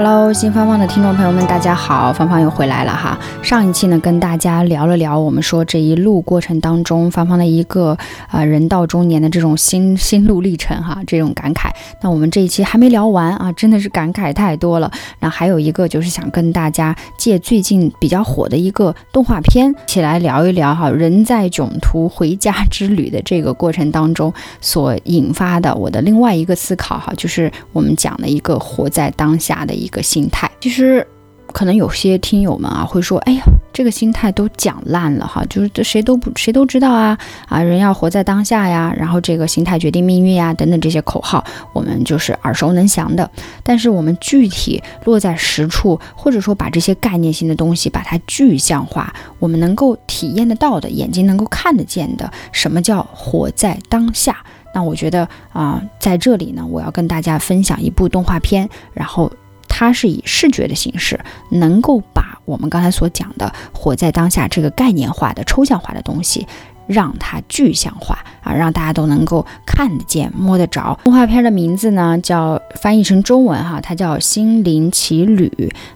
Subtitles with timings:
[0.00, 3.18] Hello，新芳芳的听众朋友们，大家好，芳芳又回来了哈。
[3.42, 7.98] 上一期呢，跟大家聊了聊我们说这一路过程当中，芳芳的一个
[8.28, 11.68] 啊、人到中年的这种心心路历程哈，这种感慨。
[12.00, 14.88] 那我们这一期还没聊完啊，真的是感慨太多了。
[15.18, 30.50] 那还有一个就是想跟大家借最近比较火的一个动画片，一起来聊一聊哈，人在囧途回家之旅的这个过程当中所引发的我的另外一个思考哈，就是我们讲的一个活在当下的一一个心态。
[30.60, 31.06] 其实
[31.50, 43.28] 可能有些听友们啊会说，哎呀，这个心态都讲烂了哈，就是这谁都不谁都知道啊啊，人要活在当下呀，然后这个心态决定命运呀等等这些口号，我们就是耳熟能详的。
[43.62, 54.36] 但是我们具体落在实处，或者说把这些概念性的东西把它具象化，我们能够体验得到的，眼睛能够看得见的，什么叫活在当下？
[54.74, 59.32] 那我觉得啊、在这里呢，我要跟大家分享一部动画片，然后
[59.78, 66.44] 它是以视觉的形式，能够把我们刚才所讲的活在当下这个概念化的、抽象化的东西。
[66.88, 70.98] 让它具象化啊，让大家都能够看得见、摸得着。
[71.04, 75.52] 动画片的名字呢，叫翻译成中文哈，它叫《心灵奇旅》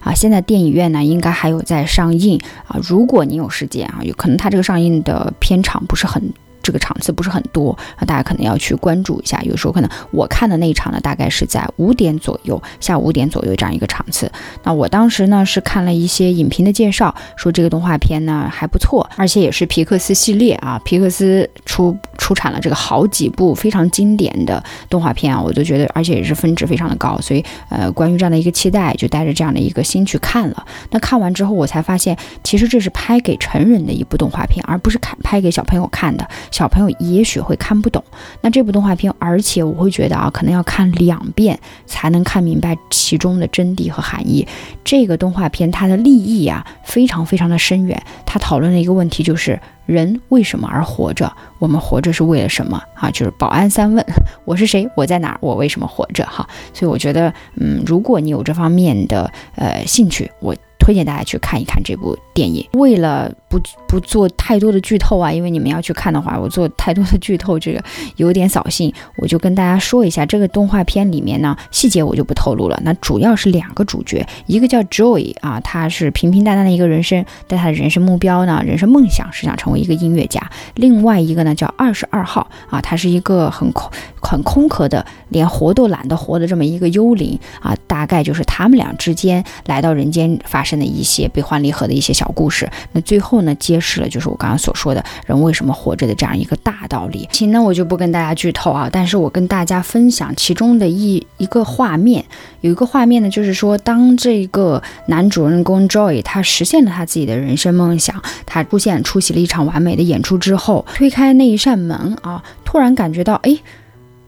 [0.06, 0.12] 啊。
[0.12, 2.78] 现在电影院呢，应该还有在上映啊。
[2.82, 6.22] 如果你有时间啊，有可能它这个上映的片场不是很。
[6.62, 9.40] 这个场次不是很多，啊，大家可能要去关注一下。
[9.42, 14.30] 有时候可能我看的那一场呢，大概是在五点左右，下午五点左右这样一个场次。
[14.62, 30.66] 那我当时呢是看了一些影评的介绍，说这个动画片呢还不错，而且也是皮克斯系列啊，皮克斯出出产了这个好几部非常经典的动画片啊，我都觉得，而且也是分值非常的高，所以呃，关于这样的一个期待，就带着这样的一个心去看了。
[30.90, 36.28] 那看完之后，我才发现，其实这是拍给成人的一部动画片，而不是看拍给小朋友看的。
[36.52, 38.04] 小朋友也许会看不懂。
[38.40, 44.46] 那这部动画片，而且我会觉得啊，可能要看两遍才能看明白其中的真谛和含义。
[44.84, 48.00] 这个动画片它的立意啊，非常非常的深远。
[48.24, 49.58] 它讨论的一个问题就是。
[49.84, 51.30] 人为什么而活着？
[51.58, 53.10] 我们活着是为了什么啊？
[53.10, 54.06] 就是保安三问：
[54.44, 54.88] 我是谁？
[54.96, 55.38] 我在哪儿？
[55.40, 56.24] 我为什么活着？
[56.24, 62.64] 哈，所以我觉得，嗯，如果你有这方面的呃兴趣，我推荐大家去看一看这部电影。
[62.74, 67.84] 为了不不做太多的剧透啊，因为你们要去看的话，我做太多的剧透，这个
[68.16, 68.90] 有点扫兴。
[69.18, 72.80] 我就跟大家说一下，这个动画片里面呢，细节我就不透露了。
[72.82, 80.40] 那主要是两个主角，一个叫 Joy 啊，他是平平淡淡的一个人生，但他的人生目标呢，人生梦想是想成为一个音乐家。
[80.76, 83.90] 另外一个呢叫二十二号啊，他是一个很空
[84.22, 87.76] 很空壳的，连活都懒得活的这么一个幽灵啊。
[87.86, 92.66] 大概就是他们俩之间来到人间发生的一些悲欢离合的一些小故事。
[92.92, 97.28] 那最后呢，揭示了就是我刚刚所说的人为什么活着的这样一个大道理。
[97.32, 102.24] 行，那我就不跟大家剧透啊，但是我跟大家分享其中的一一个画面。
[102.60, 113.58] 有一个画面呢，就是说，当这个男主人公 Joy 他实现了他自己的人生梦想，他出现出席了一场完美的演出之后，推开那一扇门啊，突然感觉到，哎，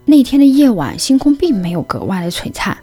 [0.07, 2.77] 那天的夜晚星空并没有格外的璀璨。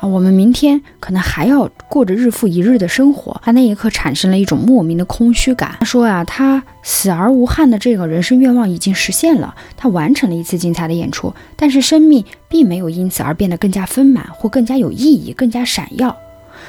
[0.00, 3.40] 啊，我们明天可能还要过着日复一日的生活。
[3.44, 5.76] 他那一刻产生了一种莫名的空虚感。
[5.80, 16.16] 他说啊、他死而无憾的这个人生愿望已经实现了，他完成了一次精彩的演出，但是生命并没有因此而变得更加丰满或更加有意义、更加闪耀。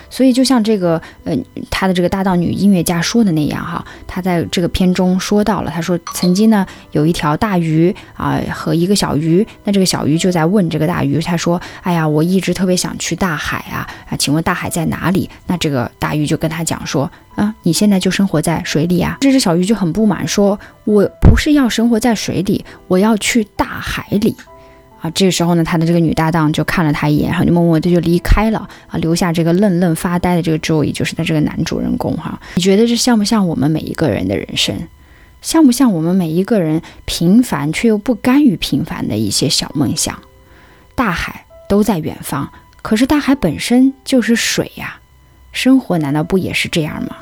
[0.10, 1.36] 所以，就像这个呃，
[1.70, 24.36] 他的这个搭档女音乐家说的那样哈，他在这个片中说到了，他说曾经呢有一条大鱼啊、和一个小鱼，那这个小鱼就在问这个大鱼，他说：“哎呀，我一直特别想去大海啊啊，请问大海在哪里？”那这个大鱼就跟他讲说：“啊，你现在就生活在水里啊。”这只小鱼就很不满，说：“我不是要生活在水里，我要去大海里。”
[25.02, 32.40] 啊，这个时候呢，他的这个女搭档就看了他一眼，然后就默默的就离开了啊，留下这个愣愣发呆的这个 Joy，就是他这个男主人公哈。
[32.56, 34.76] 你觉得这像不像我们每一个人的人生？
[35.42, 40.20] 像不像我们每一个人平凡却又不甘于平凡的一些小梦想？
[40.96, 42.50] 大海都在远方，
[42.82, 45.00] 可是大海本身就是水呀，
[45.54, 47.16] 生活难道不也是这样吗？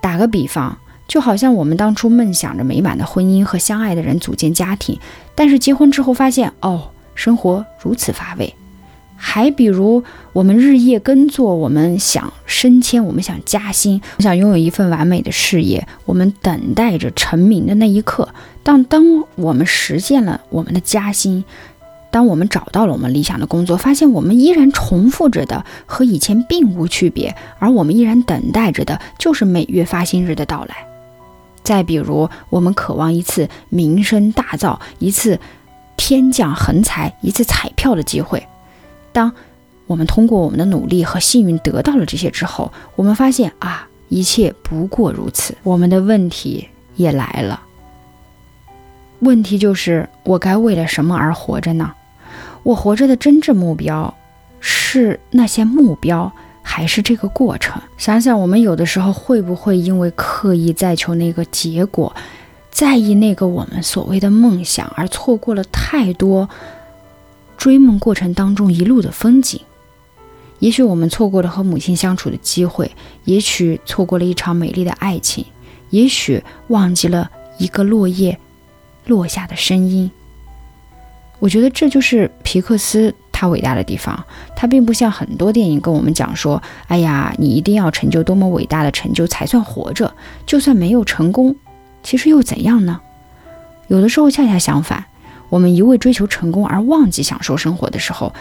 [0.00, 0.78] 打个比方。
[1.06, 4.98] 就好像我们当初梦想着美满的婚姻和相爱的人组建家庭，
[5.34, 8.54] 但是结婚之后发现，哦，生活如此乏味。
[9.16, 10.02] 还比如，
[10.32, 18.28] 我们日夜耕作，我们想升迁，我们想加薪，我想拥有一份完美的事业，我们等待着成名的那一刻。
[18.62, 19.02] 当当
[19.36, 21.44] 我们实现了我们的加薪，
[22.10, 30.93] 当我们找到了我们理想的工作，发现我们依然重复着的和以前并无区别，而我们依然等待着的就是每月发薪日的到来。
[31.64, 35.40] 再比如，我们渴望一次名声大噪，一次
[35.96, 38.46] 天降横财，一次彩票的机会。
[39.12, 39.32] 当
[39.86, 45.56] 我们通过我们的努力和幸运得到了这些之后，我们发现啊，一切不过如此。
[45.62, 47.62] 我们的问题也来了。
[49.20, 51.94] 问题就是，我该为了什么而活着呢？
[52.62, 54.14] 我活着的真正目标
[54.60, 56.32] 是那些目标，
[56.64, 57.80] 还是这个过程？
[57.96, 62.12] 想想我们有的时候会不会因为刻意在求那个结果，
[62.70, 66.48] 在意那个我们所谓的梦想，而错过了太多？
[67.56, 69.60] 追梦过程当中一路的风景，
[70.58, 72.90] 也许我们错过了和母亲相处的机会，
[73.24, 75.46] 也许错过了一场美丽的爱情，
[75.90, 78.36] 也许忘记了一个落叶
[79.06, 80.10] 落下的声音。
[81.38, 83.14] 我觉得这就是皮克斯
[83.48, 84.24] 伟大的地方，
[84.56, 90.14] 他并不像很多电影跟我们讲说：“哎呀，你一定要成就多么伟大的成就才算活着，
[90.46, 91.56] 就算没有成功，
[92.02, 93.00] 其实又怎样呢？”
[93.88, 95.04] 有的时候恰恰相反。
[95.50, 98.34] 我们一味追求成功而忘记享受生活的时候，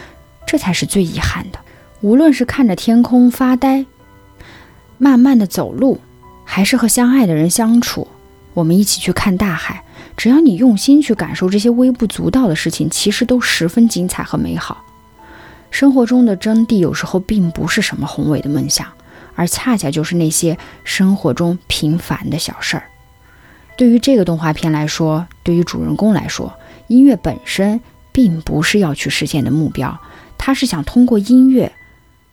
[0.48, 1.60] 这才是最遗憾的。
[2.02, 3.86] 无论是看着天空发呆，
[4.98, 6.00] 慢慢的走路，
[6.44, 8.08] 还是和相爱的人相处，
[8.56, 9.84] 我们一起去看大海，
[10.18, 14.84] 只要你用心去感受这些微不足道的事情，其实都十分精彩和美好。
[15.74, 18.88] 生活中的真谛有时候并不是什么宏伟的梦想，
[19.34, 22.84] 而恰恰就是那些生活中平凡的小事儿。
[23.76, 26.54] 对于这个动画片来说，对于主人公来说。
[26.90, 27.82] 音乐本身
[28.12, 30.00] 并不是要去实现的目标，
[30.38, 31.72] 他是想通过音乐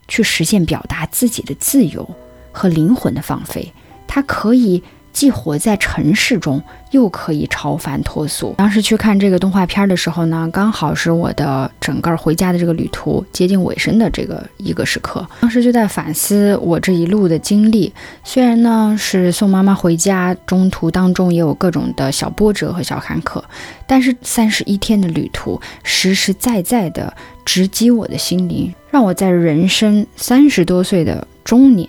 [0.07, 2.07] 去实现表达自己的自由
[2.53, 3.73] 和灵魂的放飞，
[4.07, 4.83] 他可以。
[5.13, 6.63] 既活在城市中，
[6.93, 8.55] 又可以超凡脱俗。
[8.57, 15.27] 当时去看这个动画片的时候呢，刚好是我的整个回家的这个旅途接近尾声的这个一个时刻。
[15.41, 17.93] 当时就在反思我这一路的经历，
[18.25, 23.43] 虽然呢是送妈妈回家，中途当中也有各种的小波折和小坎坷，
[23.87, 27.13] 但是三十一天的旅途，实实在在的
[27.45, 31.89] 直击我的心灵，让我在人生三十多岁的中年。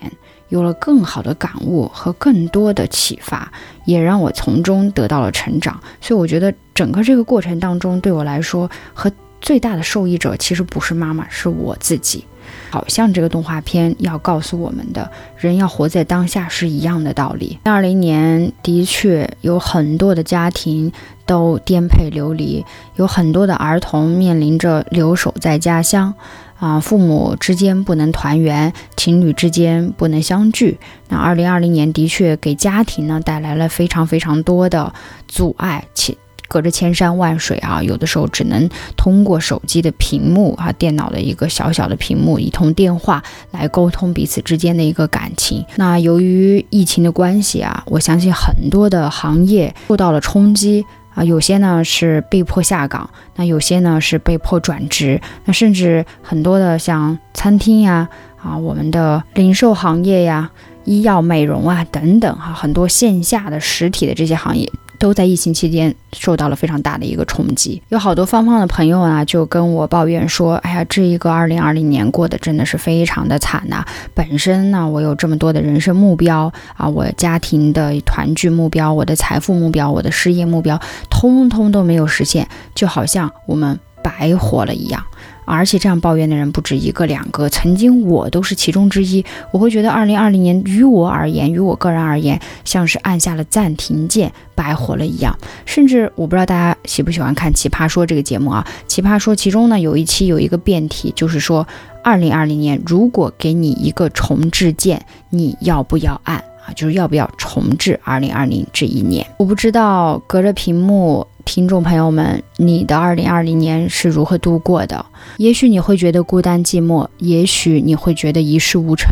[0.51, 3.51] 有了更好的感悟和更多的启发，
[3.85, 5.79] 也让我从中得到了成长。
[6.01, 9.09] 所以我觉得整个这个过程当中，对我来说和
[9.39, 12.25] 最大的受益者其实不是妈妈，是我自己。
[12.69, 17.57] 好像这个动画片要告诉我们的，人要活在当下是一样的道理。
[17.63, 20.91] 二零年的确有很多的家庭
[21.25, 22.65] 都颠沛流离，
[22.95, 26.13] 有很多的儿童面临着留守在家乡。
[26.61, 30.77] 啊，父母之间不能团圆，情侣之间不能相聚。
[31.09, 34.93] 那二零二零年的确给家庭呢带来了非常非常多的
[35.27, 36.15] 阻碍，且
[36.47, 45.65] 隔着千山万水啊，有的时候只能通过手机的屏幕啊，电脑的一个小小的屏幕，一通电话来沟通彼此之间的一个感情。
[45.77, 50.85] 那由于疫情的关系啊，我相信很多的行业受到了冲击。
[51.13, 58.07] 啊，有些呢是被迫下岗，那有些呢是被迫转职，那甚至很多的像餐厅呀，
[58.41, 60.49] 啊，我们的零售行业呀、
[60.85, 64.69] 医药美容啊等等哈，很多线下的实体的这些行业。
[65.01, 73.83] 都在疫情期间受到了非常大的一个冲击，有好多芳芳的朋友啊，就跟我抱怨说：“哎呀，这一个二零二零年过得真的是非常的惨呐！
[74.13, 80.79] 本身呢，我有这么多的人生目标啊，我家庭的团聚目标，我的财富目标，我的事业目标，
[81.09, 85.03] 通通都没有实现，就好像我们白活了一样。”
[85.43, 89.25] 而且这样抱怨的人不止一个两个，曾经我都是其中之一。
[89.51, 95.37] 我会觉得，二零二零年于我而言，于我个人而言，像是按下了暂停键，白活了一样。
[95.65, 101.67] 甚至我不知道大家喜不喜欢看《奇葩说》这个节目啊，《奇葩说》其中呢有一期有一个辩题，就是说，
[102.01, 106.71] 二零二零年如果给你一个重置键，你要不要按啊？
[106.75, 109.25] 就是要不要重置二零二零这一年？
[109.37, 111.27] 我不知道隔着屏幕。
[111.43, 115.05] 听众朋友们，你的二零二零年是如何度过的？
[115.37, 119.09] 也许你会觉得孤单寂寞，也许你会觉得一事无成，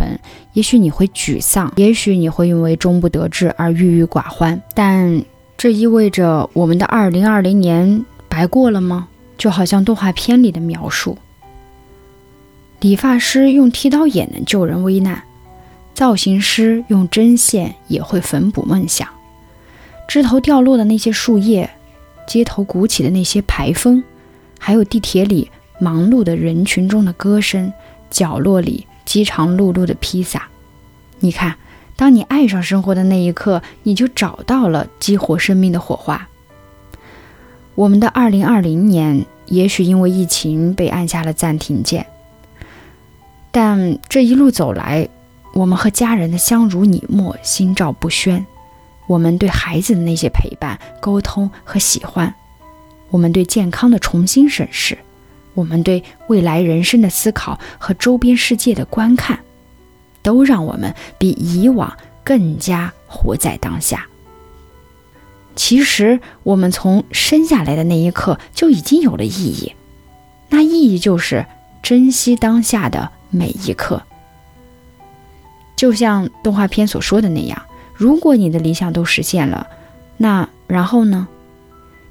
[0.53, 4.61] 也许你会沮丧，也许你会因为终不得志而郁郁寡欢。
[4.73, 5.23] 但
[5.57, 9.07] 这意味着我们的二零二零年白过了吗？
[9.37, 11.17] 就好像动画片里的描述：
[12.81, 15.23] 理发师用剃刀也能救人危难，
[15.93, 19.07] 造型师用针线也会缝补梦想，
[20.07, 21.69] 枝头掉落的那些树叶。
[22.29, 24.03] 街头鼓起的那些排风，
[24.59, 27.73] 还有地铁里忙碌的人群中的歌声，
[28.11, 30.47] 角落里饥肠辘辘的披萨。
[31.17, 31.55] 你看，
[31.95, 36.29] 当你爱上生活的那一刻，你就找到了激活生命的火花。
[37.73, 42.05] 我们的二零二零年，也许因为疫情被按下了暂停键，
[43.49, 45.09] 但这一路走来，
[45.55, 48.45] 我们和家人的相濡以沫，心照不宣；
[49.09, 52.31] 我们对孩子的那些陪伴、沟通和喜欢。
[53.09, 54.95] 我们对健康的重新审视，
[55.55, 59.39] 我们对未来人生的思考和周边世界的观看，
[60.21, 64.05] 都让我们比以往更加活在当下。
[65.55, 69.73] 其实，我们从生下来的那一刻就已经有了意义，
[70.49, 71.47] 那意义就是
[71.81, 74.03] 珍惜当下的每一刻。
[75.75, 77.59] 就像动画片所说的那样，
[77.99, 79.67] 如果你的理想都实现了，
[80.15, 81.27] 那然后呢？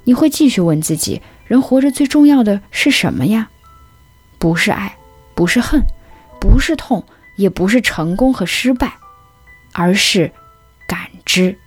[0.03, 3.49] 你会继续问自己：人活着最重要的是什么呀？
[4.37, 4.95] 不是爱，
[5.33, 5.81] 不是恨，
[6.39, 7.03] 不是痛，
[7.37, 8.93] 也不是成功和失败，
[9.73, 10.31] 而是
[10.87, 11.57] 感知。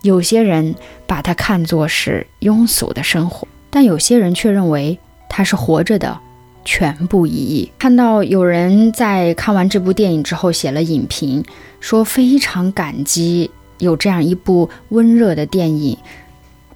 [0.00, 0.74] 有些人
[1.06, 6.18] 把它看作是庸俗的生活，但有些人却认为它是活着的
[6.64, 7.70] 全部意义。
[7.78, 11.44] 看到有人在看完这部电影之后写了影评，
[11.80, 15.96] 说非常感激有这样一部温热的电影。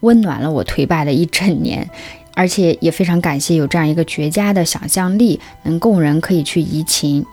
[0.00, 1.88] 温暖了我颓败了一整年，
[2.34, 7.24] 而且也非常感谢有这样一个绝佳的想象力，能供人可以去移情。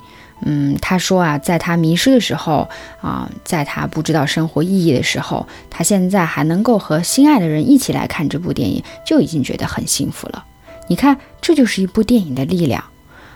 [0.45, 2.67] 嗯，他说啊，在他迷失的时候
[3.01, 10.43] 啊，在他不知道生活意义的时候，他现在还能够和心爱的人一起来看这部电影，就已经觉得很幸福了。
[10.87, 12.83] 你看，这就是一部电影的力量。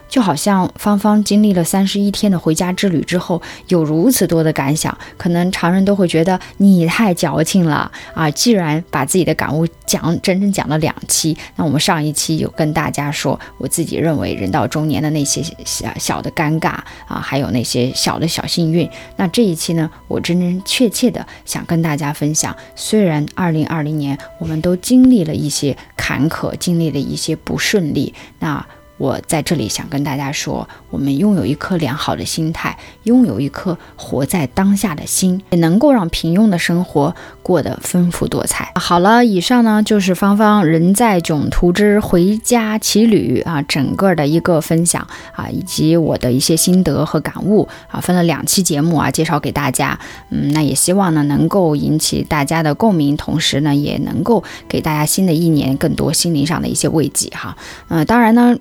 [0.08, 8.30] 就好像芳芳经历了三十一天的回家之旅之后，有如此多的感想，可能常人都会觉得你太矫情了啊！
[8.32, 16.70] 既然把自己的感悟讲整整讲了两期，那我们上一期有跟大家说，我自己认为人到中年的那些小小的尴尬
[17.08, 18.90] 啊，还有那些小的小幸运。
[19.18, 28.66] 那这一期呢，我真真切切的想跟大家分享，虽然二零二零年我们都经历了一些坎坷，经历了一些不顺利，那。
[28.98, 38.72] 我在这里想跟大家说，我们拥有一颗良好的心态，拥有一颗活在当下的心，也能够让平庸的生活过得丰富多彩。
[38.76, 50.00] 好了，以上呢就是芳芳人在囧途之回家骑旅啊，整个的一个分享啊，以及我的一些心得和感悟啊，分了两期节目啊，介绍给大家。
[50.32, 57.56] 嗯，那也希望呢能够引起大家的共鸣，同时呢也能够给大家新的一年更多心灵上的一些慰藉哈。
[57.90, 58.58] 嗯，当然呢。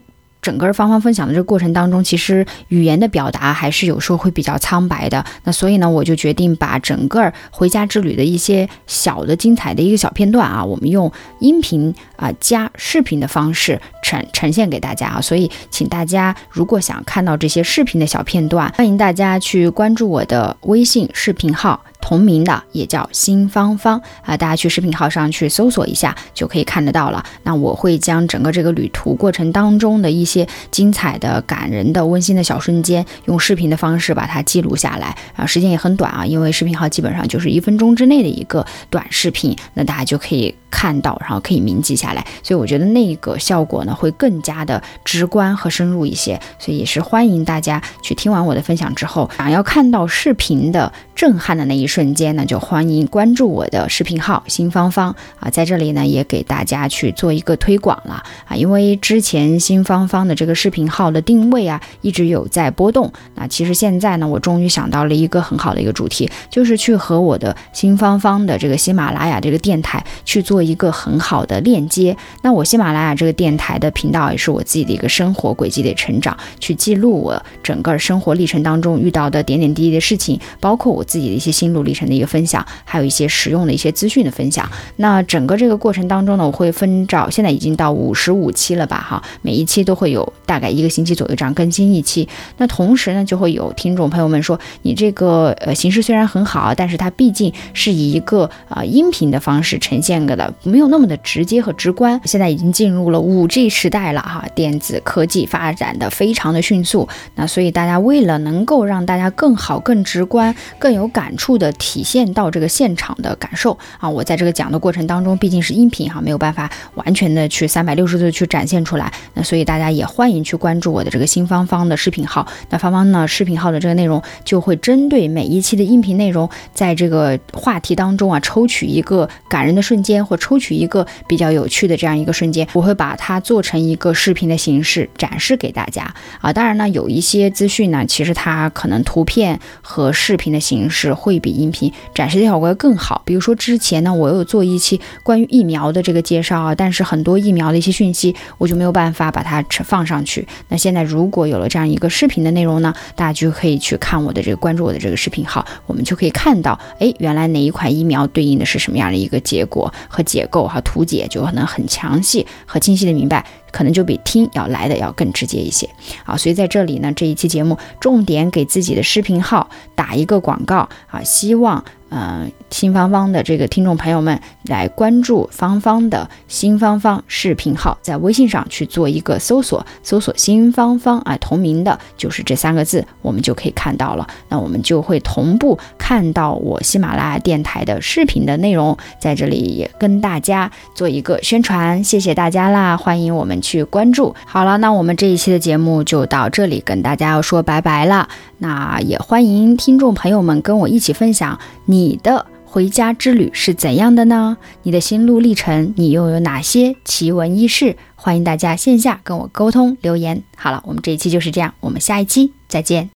[0.47, 5.25] 整个芳芳分享的这个过程当中，其实语言的表达还是有时候会比较苍白的。
[5.43, 11.11] 那所以呢，我就决定把整个回家之旅的一些小的精彩的一个小片段啊，我们用
[11.41, 15.21] 音频啊加视频的方式呈呈现给大家啊。
[15.21, 21.83] 所以，请大家如果想看到这些视频的小片段，欢迎大家去关注我的微信视频号。
[22.00, 27.25] 同名的也叫新芳芳啊，大家去视频号上去搜索一下就可以看得到了。
[27.43, 40.55] 那我会将整个这个旅途过程当中的一些精彩的、感人的、温馨的小瞬间，用视频的方式把它记录下来啊，时间也很短啊，因为视频号基本上就是一分钟之内的一个短视频，那大家就可以。
[40.69, 70.66] 看到，然后可以铭记下来，所以我觉得那个效果呢会更加的直观和深入一些，所以也是欢迎大家去听完我的分享之后，想要看到视频的震撼的那一瞬间呢，就欢迎关注我的视频号新芳芳啊，在这里呢也给大家去做一个推广了啊，因为之前新芳芳的这个视频号的定位啊一直有在波动，那其实现在呢我终于想到了一个很好的一个主题，就是去和我的新芳芳的这个喜马拉雅这个电台去做。
[70.66, 72.16] 一个很好的链接。
[72.42, 84.68] 那我喜马拉雅这个电台的频道也是我自己的一个生活轨迹的成长，去记录我整个生活历程当中遇到的点点滴滴的事情，包括我自己的一些心路历程的一个分享，还有一些实用的一些资讯的分享。
[84.96, 88.98] 那整个这个过程当中呢，我会分照，现在已经到五十五期了吧？
[89.08, 92.28] 哈，每一期都会有大概一个星期左右这样更新一期。
[92.58, 100.36] 那同时呢，就会有听众朋友们说，你这个呃形式虽然很好，但是它毕竟是以一个呃音频的方式呈现的。
[100.62, 102.20] 没有那么的直接和直观。
[102.25, 107.08] 现在已经进入了五 G 时代了哈，电子科技发展的非常的迅速。
[107.36, 114.09] 那所以大家为了能够让大家更好、更直观、更有感触的体现到这个现场的感受啊。
[114.09, 119.12] 我在这个讲的过程当中，毕竟是音频哈，没有办法完全的去三百六十度去展现出来。
[119.35, 122.47] 那所以大家也欢迎去关注我的这个新芳芳的视频号。
[122.71, 136.53] 那芳芳呢，视频号的这个内容就会针对每一期的音频内容，在这个话题当中啊，抽取一个感人的瞬间，或抽取一个比较有趣的这样一个瞬间，我会把它做成一个视频的形式展示给大家啊。
[136.53, 143.23] 当然呢，有一些资讯呢，其实它可能图片和视频的形式会比音频展示的效果要更好。
[143.25, 150.47] 比如说之前呢，我有做一期关于疫苗的这个介绍啊，但是很多疫苗的一些讯息，我就没有办法把它放上去。
[150.69, 163.45] 那现在如果有了这样一个视频的内容呢，大家就可以去看我的这个关注我的这个视频号，我们就可以看到，哎，原来哪一款疫苗对应的是什么样的一个结果和结构哈图解，就可能很详细和清晰的明白。
[163.70, 165.88] 可能就比听要来的要更直接一些
[166.25, 171.85] 啊，所以在这里呢，这一期节目重点给自己的视频号打一个广告啊，希望。
[172.10, 184.26] 嗯，新芳芳的这个听众朋友们来关注芳芳的新芳芳视频号，在微信上去做一个搜索，搜索新芳芳啊，同名的就是这三个字，我们就可以看到了。
[184.48, 194.34] 那我们就会同步看到我喜马拉雅电台的视频的内容，在这里也跟大家做一个宣传，谢谢大家啦，欢迎我们去关注。
[194.46, 198.28] 好了，那我们这一期的节目就到这里，跟大家要说拜拜了。
[198.58, 204.56] 那也欢迎听众朋友们跟我一起分享你的回家之旅是怎样的呢？
[204.82, 207.96] 你的心路历程，你又有哪些奇闻异事？
[208.14, 210.42] 欢迎大家线下跟我沟通留言。
[210.56, 213.10] 好了，我们这一期就是这样，我们下一期再见。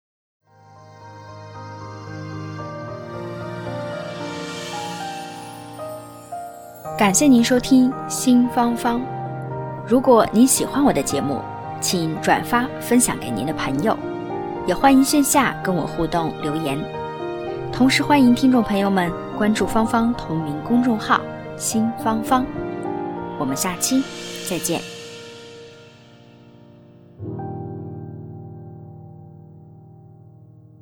[6.99, 9.01] 感谢您收听新芳芳。
[9.89, 11.41] 如果您喜欢我的节目，
[11.81, 13.97] 请转发分享给您的朋友。
[14.67, 16.79] 也欢迎线下跟我互动留言，
[17.73, 21.21] 同时欢迎听众朋友们关注芳芳同名公众号
[21.57, 22.45] “新芳芳”。
[23.39, 24.03] 我们下期
[24.49, 24.90] 再见。